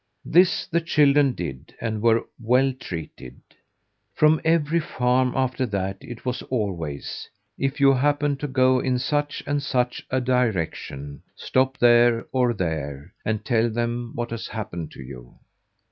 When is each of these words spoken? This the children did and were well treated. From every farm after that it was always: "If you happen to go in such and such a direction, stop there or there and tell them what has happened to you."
This 0.25 0.65
the 0.65 0.81
children 0.81 1.33
did 1.33 1.75
and 1.79 2.01
were 2.01 2.25
well 2.41 2.73
treated. 2.73 3.39
From 4.15 4.41
every 4.43 4.79
farm 4.79 5.31
after 5.35 5.67
that 5.67 5.97
it 6.01 6.25
was 6.25 6.41
always: 6.49 7.29
"If 7.59 7.79
you 7.79 7.93
happen 7.93 8.35
to 8.37 8.47
go 8.47 8.79
in 8.79 8.97
such 8.97 9.43
and 9.45 9.61
such 9.61 10.03
a 10.09 10.19
direction, 10.19 11.21
stop 11.35 11.77
there 11.77 12.25
or 12.31 12.55
there 12.55 13.13
and 13.23 13.45
tell 13.45 13.69
them 13.69 14.13
what 14.15 14.31
has 14.31 14.47
happened 14.47 14.89
to 14.93 15.03
you." 15.03 15.37